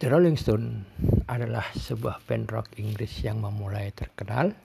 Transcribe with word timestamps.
The 0.00 0.08
Rolling 0.08 0.40
Stone 0.40 0.88
adalah 1.28 1.76
sebuah 1.76 2.24
band 2.24 2.48
rock 2.48 2.72
Inggris 2.80 3.20
yang 3.20 3.44
memulai 3.44 3.92
terkenal 3.92 4.56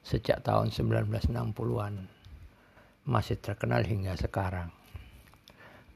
sejak 0.00 0.40
tahun 0.40 0.72
1960-an. 0.72 2.08
Masih 3.04 3.36
terkenal 3.44 3.84
hingga 3.84 4.16
sekarang. 4.16 4.72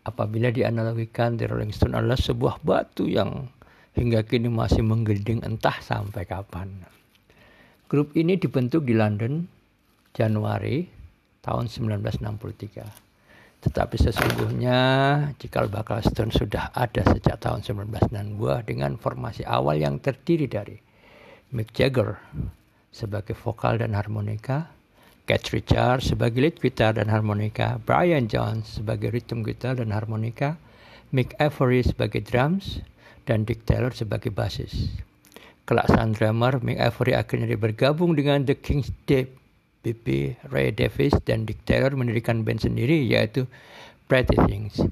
Apabila 0.04 0.52
dianalogikan 0.52 1.40
The 1.40 1.48
Rolling 1.48 1.72
Stone 1.72 1.96
adalah 1.96 2.20
sebuah 2.20 2.60
batu 2.60 3.08
yang 3.08 3.48
hingga 3.96 4.28
kini 4.28 4.52
masih 4.52 4.84
menggelinding 4.84 5.48
entah 5.48 5.80
sampai 5.80 6.28
kapan. 6.28 6.84
Grup 7.88 8.12
ini 8.20 8.36
dibentuk 8.36 8.84
di 8.84 8.92
London 8.92 9.48
Januari 10.12 10.84
tahun 11.40 11.72
1963 11.72 13.07
tetapi 13.58 13.98
sesungguhnya 13.98 14.78
cikal 15.42 15.66
bakal 15.66 15.98
Stone 15.98 16.30
sudah 16.30 16.70
ada 16.70 17.02
sejak 17.02 17.42
tahun 17.42 17.66
1992 17.66 18.38
dengan 18.70 18.94
formasi 18.94 19.42
awal 19.42 19.82
yang 19.82 19.98
terdiri 19.98 20.46
dari 20.46 20.78
Mick 21.50 21.74
Jagger 21.74 22.22
sebagai 22.94 23.34
vokal 23.34 23.82
dan 23.82 23.98
harmonika, 23.98 24.70
Keith 25.26 25.50
Richards 25.50 26.14
sebagai 26.14 26.40
lead 26.40 26.56
gitar 26.62 26.96
dan 26.96 27.10
harmonika, 27.10 27.82
Brian 27.82 28.30
Jones 28.30 28.78
sebagai 28.78 29.10
rhythm 29.10 29.42
gitar 29.42 29.76
dan 29.76 29.90
harmonika, 29.90 30.56
Mick 31.10 31.34
Avery 31.42 31.82
sebagai 31.82 32.22
drums, 32.22 32.78
dan 33.28 33.44
Dick 33.44 33.66
Taylor 33.68 33.92
sebagai 33.92 34.32
basis. 34.32 34.88
Kelak 35.68 35.92
sang 35.92 36.16
drummer, 36.16 36.56
Mick 36.64 36.80
Avery 36.80 37.12
akhirnya 37.12 37.58
bergabung 37.60 38.16
dengan 38.16 38.46
The 38.48 38.56
King's 38.56 38.88
Deep 39.04 39.36
BP, 39.82 40.36
Ray 40.50 40.74
Davis, 40.74 41.14
dan 41.22 41.46
Dick 41.46 41.62
Taylor 41.62 41.94
mendirikan 41.94 42.42
band 42.42 42.62
sendiri 42.62 43.04
yaitu 43.06 43.46
Pretty 44.10 44.36
Things. 44.48 44.82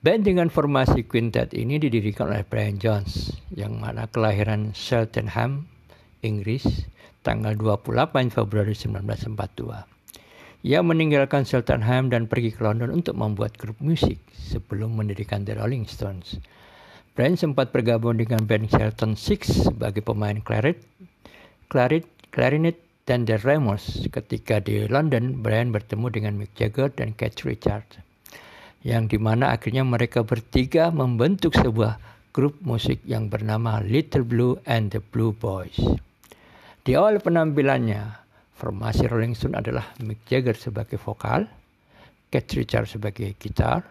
Band 0.00 0.24
dengan 0.24 0.48
formasi 0.48 1.04
quintet 1.04 1.52
ini 1.52 1.76
didirikan 1.76 2.32
oleh 2.32 2.40
Brian 2.40 2.80
Jones 2.80 3.36
yang 3.52 3.76
mana 3.76 4.08
kelahiran 4.08 4.72
Cheltenham, 4.72 5.68
Inggris 6.24 6.88
tanggal 7.20 7.52
28 7.52 8.32
Februari 8.32 8.72
1942. 8.72 10.00
Ia 10.60 10.80
meninggalkan 10.80 11.44
Cheltenham 11.44 12.08
dan 12.08 12.28
pergi 12.28 12.52
ke 12.52 12.64
London 12.64 12.92
untuk 12.92 13.16
membuat 13.16 13.56
grup 13.60 13.76
musik 13.80 14.20
sebelum 14.32 14.96
mendirikan 14.96 15.44
The 15.44 15.56
Rolling 15.56 15.84
Stones. 15.84 16.40
Brian 17.12 17.36
sempat 17.36 17.68
bergabung 17.68 18.16
dengan 18.16 18.44
band 18.48 18.72
Shelton 18.72 19.16
Six 19.16 19.68
sebagai 19.68 20.00
pemain 20.00 20.40
clarinet, 20.40 20.80
clarinet, 21.68 22.08
clarinet 22.32 22.76
dan 23.10 23.26
The 23.26 23.42
Ramos 23.42 24.06
ketika 24.06 24.62
di 24.62 24.86
London 24.86 25.42
Brian 25.42 25.74
bertemu 25.74 26.06
dengan 26.14 26.38
Mick 26.38 26.54
Jagger 26.54 26.94
dan 26.94 27.10
Keith 27.18 27.42
Richards 27.42 27.98
yang 28.86 29.10
di 29.10 29.18
mana 29.18 29.50
akhirnya 29.50 29.82
mereka 29.82 30.22
bertiga 30.22 30.94
membentuk 30.94 31.58
sebuah 31.58 31.98
grup 32.30 32.62
musik 32.62 33.02
yang 33.02 33.26
bernama 33.26 33.82
Little 33.82 34.22
Blue 34.22 34.54
and 34.62 34.94
the 34.94 35.02
Blue 35.02 35.34
Boys. 35.34 35.74
Di 36.86 36.94
awal 36.94 37.18
penampilannya, 37.18 38.14
formasi 38.54 39.10
Rolling 39.10 39.34
Stone 39.34 39.58
adalah 39.58 39.90
Mick 39.98 40.22
Jagger 40.30 40.54
sebagai 40.54 40.94
vokal, 41.02 41.50
Keith 42.30 42.54
Richards 42.54 42.94
sebagai 42.94 43.34
gitar, 43.42 43.90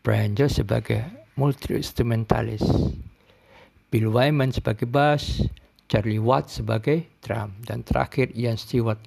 Brian 0.00 0.32
Jones 0.32 0.56
sebagai 0.56 1.04
multi-instrumentalis, 1.36 2.64
Bill 3.92 4.08
Wyman 4.08 4.56
sebagai 4.56 4.88
bass, 4.88 5.44
Charlie 5.94 6.18
Watts 6.18 6.58
sebagai 6.58 7.06
drum, 7.22 7.54
dan 7.62 7.86
terakhir 7.86 8.34
Ian 8.34 8.58
Stewart 8.58 8.98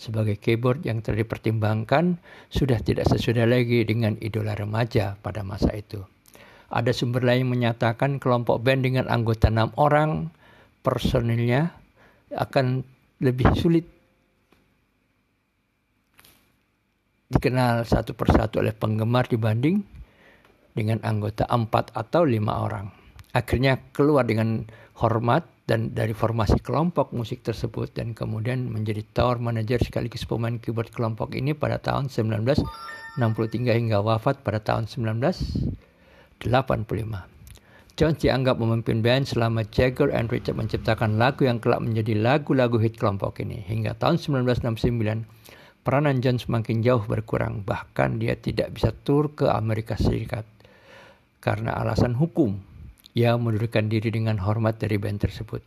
sebagai 0.00 0.40
keyboard 0.40 0.80
yang 0.80 1.04
telah 1.04 1.28
sudah 2.48 2.80
tidak 2.80 3.04
sesudah 3.04 3.44
lagi 3.44 3.84
dengan 3.84 4.16
idola 4.16 4.56
remaja 4.56 5.20
pada 5.20 5.44
masa 5.44 5.76
itu. 5.76 6.00
Ada 6.72 6.96
sumber 6.96 7.20
lain 7.20 7.52
menyatakan 7.52 8.16
kelompok 8.16 8.64
band 8.64 8.80
dengan 8.80 9.12
anggota 9.12 9.52
enam 9.52 9.76
orang 9.76 10.32
personilnya 10.80 11.76
akan 12.32 12.80
lebih 13.20 13.52
sulit 13.52 13.84
dikenal 17.28 17.84
satu 17.84 18.16
persatu 18.16 18.64
oleh 18.64 18.72
penggemar 18.72 19.28
dibanding 19.28 19.84
dengan 20.72 20.96
anggota 21.04 21.44
empat 21.44 21.92
atau 21.92 22.24
lima 22.24 22.56
orang. 22.64 23.01
Akhirnya 23.32 23.80
keluar 23.96 24.28
dengan 24.28 24.68
hormat 25.00 25.48
dan 25.64 25.96
dari 25.96 26.12
formasi 26.12 26.60
kelompok 26.60 27.16
musik 27.16 27.40
tersebut 27.40 27.96
dan 27.96 28.12
kemudian 28.12 28.68
menjadi 28.68 29.00
tour 29.16 29.40
manager 29.40 29.80
sekaligus 29.80 30.28
pemain 30.28 30.60
keyboard 30.60 30.92
kelompok 30.92 31.32
ini 31.32 31.56
pada 31.56 31.80
tahun 31.80 32.12
1963 32.12 33.16
hingga 33.56 34.04
wafat 34.04 34.44
pada 34.44 34.60
tahun 34.60 34.84
1985. 34.84 36.44
Jones 37.92 38.18
dianggap 38.20 38.56
memimpin 38.60 39.00
band 39.00 39.24
selama 39.24 39.64
Jagger 39.68 40.12
and 40.12 40.28
Richard 40.28 40.60
menciptakan 40.60 41.16
lagu 41.16 41.48
yang 41.48 41.56
kelak 41.56 41.80
menjadi 41.80 42.12
lagu-lagu 42.16 42.76
hit 42.80 43.00
kelompok 43.00 43.40
ini. 43.40 43.64
Hingga 43.64 43.96
tahun 43.96 44.20
1969, 44.20 45.24
peranan 45.84 46.20
Jones 46.20 46.44
semakin 46.48 46.84
jauh 46.84 47.04
berkurang. 47.04 47.64
Bahkan 47.64 48.20
dia 48.20 48.36
tidak 48.36 48.76
bisa 48.76 48.92
tur 48.92 49.32
ke 49.32 49.48
Amerika 49.48 49.96
Serikat 49.96 50.44
karena 51.40 51.76
alasan 51.80 52.16
hukum 52.16 52.71
ia 53.12 53.36
mundurkan 53.36 53.92
diri 53.92 54.08
dengan 54.08 54.40
hormat 54.40 54.80
dari 54.80 54.96
band 54.96 55.20
tersebut. 55.20 55.60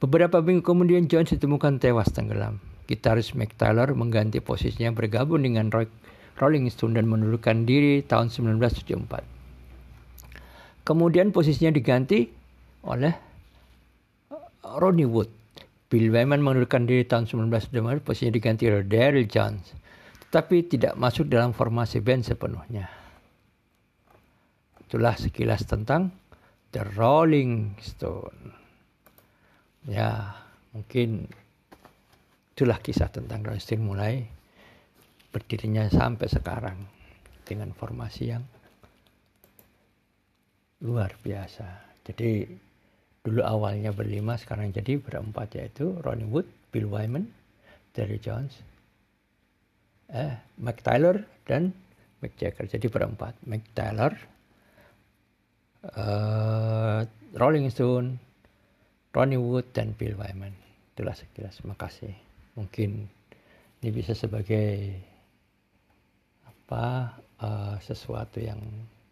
Beberapa 0.00 0.40
minggu 0.40 0.64
kemudian 0.64 1.08
Jones 1.08 1.36
ditemukan 1.36 1.80
tewas 1.80 2.12
tenggelam. 2.12 2.60
Gitaris 2.84 3.32
Mick 3.32 3.56
Taylor 3.56 3.96
mengganti 3.96 4.44
posisinya 4.44 4.92
bergabung 4.92 5.40
dengan 5.40 5.72
Roy, 5.72 5.88
Rolling 6.36 6.68
Stone 6.68 7.00
dan 7.00 7.08
mundurkan 7.08 7.64
diri 7.64 8.04
tahun 8.04 8.28
1974. 8.28 10.84
Kemudian 10.84 11.32
posisinya 11.32 11.72
diganti 11.72 12.28
oleh 12.84 13.16
Ronnie 14.60 15.08
Wood. 15.08 15.32
Bill 15.88 16.12
Wyman 16.12 16.44
mengundurkan 16.44 16.84
diri 16.84 17.08
tahun 17.08 17.24
1974, 17.24 18.04
posisinya 18.04 18.36
diganti 18.36 18.68
oleh 18.68 18.84
Daryl 18.84 19.24
Jones. 19.24 19.72
Tetapi 20.28 20.68
tidak 20.68 20.92
masuk 20.98 21.30
dalam 21.30 21.54
formasi 21.56 22.04
band 22.04 22.28
sepenuhnya. 22.28 22.90
Itulah 24.84 25.16
sekilas 25.16 25.64
tentang 25.64 26.12
The 26.74 26.82
Rolling 26.98 27.78
Stone. 27.78 28.50
Ya, 29.86 30.34
mungkin 30.74 31.30
itulah 32.50 32.82
kisah 32.82 33.14
tentang 33.14 33.46
Rolling 33.46 33.62
Stone 33.62 33.86
mulai 33.86 34.26
berdirinya 35.30 35.86
sampai 35.86 36.26
sekarang 36.26 36.78
dengan 37.46 37.70
formasi 37.70 38.34
yang 38.34 38.42
luar 40.82 41.14
biasa. 41.22 41.94
Jadi 42.10 42.42
dulu 43.22 43.46
awalnya 43.46 43.94
berlima, 43.94 44.34
sekarang 44.34 44.74
jadi 44.74 44.98
berempat 44.98 45.54
yaitu 45.54 45.94
Ronnie 46.02 46.26
Wood, 46.26 46.50
Bill 46.74 46.90
Wyman, 46.90 47.30
Terry 47.94 48.18
Jones, 48.18 48.58
eh, 50.10 50.42
Mike 50.58 50.82
Tyler 50.82 51.22
dan 51.46 51.70
Mick 52.18 52.34
Jagger. 52.34 52.66
Jadi 52.66 52.90
berempat. 52.90 53.38
Mick 53.46 53.62
Tyler, 53.78 54.12
uh, 55.92 57.04
Rolling 57.36 57.68
Stone, 57.68 58.16
Ronnie 59.12 59.40
Wood 59.40 59.70
dan 59.76 59.92
Bill 59.92 60.16
Wyman. 60.16 60.54
Itulah 60.94 61.12
sekilas. 61.12 61.60
Terima 61.60 61.76
kasih. 61.76 62.14
Mungkin 62.56 63.10
ini 63.82 63.90
bisa 63.90 64.16
sebagai 64.16 64.96
apa 66.46 67.18
uh, 67.42 67.76
sesuatu 67.82 68.40
yang 68.40 68.60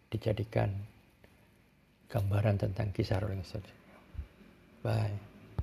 dijadikan 0.09 0.71
gambaran 2.09 2.57
tentang 2.61 2.89
kisah 2.89 3.21
Rolling 3.21 3.45
Stone. 3.45 3.69
Bye. 4.81 5.32